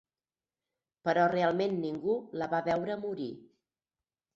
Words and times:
Però 1.09 1.27
realment 1.35 1.77
ningú 1.85 2.19
la 2.43 2.51
va 2.57 2.67
veure 2.73 3.01
morir. 3.07 3.33